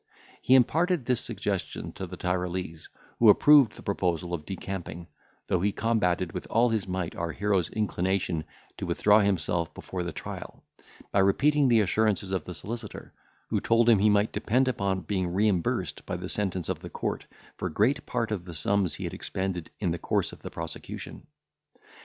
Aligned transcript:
He 0.41 0.55
imparted 0.55 1.05
this 1.05 1.21
suggestion 1.21 1.91
to 1.91 2.07
the 2.07 2.17
Tyrolese, 2.17 2.89
who 3.19 3.29
approved 3.29 3.73
the 3.73 3.83
proposal 3.83 4.33
of 4.33 4.47
decamping, 4.47 5.09
though 5.45 5.59
he 5.61 5.71
combated 5.71 6.31
with 6.33 6.47
all 6.49 6.69
his 6.69 6.87
might 6.87 7.15
our 7.15 7.31
hero's 7.33 7.69
inclination 7.69 8.45
to 8.79 8.87
withdraw 8.87 9.19
himself 9.19 9.71
before 9.75 10.01
the 10.01 10.11
trial, 10.11 10.63
by 11.11 11.19
repeating 11.19 11.67
the 11.67 11.81
assurances 11.81 12.31
of 12.31 12.45
the 12.45 12.55
solicitor, 12.55 13.13
who 13.49 13.61
told 13.61 13.87
him 13.87 13.99
he 13.99 14.09
might 14.09 14.31
depend 14.33 14.67
upon 14.67 15.01
being 15.01 15.27
reimbursed 15.31 16.03
by 16.07 16.17
the 16.17 16.27
sentence 16.27 16.67
of 16.67 16.79
the 16.79 16.89
court 16.89 17.27
for 17.55 17.69
great 17.69 18.03
part 18.07 18.31
of 18.31 18.45
the 18.45 18.55
sums 18.55 18.95
he 18.95 19.03
had 19.03 19.13
expended 19.13 19.69
in 19.79 19.91
the 19.91 19.99
course 19.99 20.33
of 20.33 20.41
the 20.41 20.49
prosecution. 20.49 21.27